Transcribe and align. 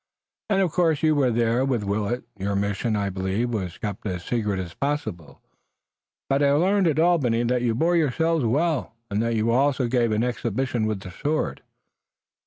"And 0.49 0.61
of 0.63 0.71
course 0.71 1.03
you 1.03 1.13
were 1.13 1.29
there 1.29 1.63
with 1.63 1.83
Willet. 1.83 2.23
Your 2.35 2.55
mission, 2.55 2.95
I 2.95 3.11
believe, 3.11 3.51
was 3.51 3.77
kept 3.77 4.03
as 4.07 4.23
secret 4.25 4.57
as 4.59 4.73
possible, 4.73 5.43
but 6.27 6.41
I 6.41 6.53
learned 6.53 6.87
at 6.87 6.97
Albany 6.97 7.43
that 7.43 7.61
you 7.61 7.75
bore 7.75 7.95
yourself 7.95 8.41
well, 8.41 8.95
and 9.11 9.21
that 9.21 9.35
you 9.35 9.51
also 9.51 9.85
gave 9.87 10.11
an 10.11 10.23
exhibition 10.23 10.87
with 10.87 11.01
the 11.01 11.11
sword." 11.11 11.61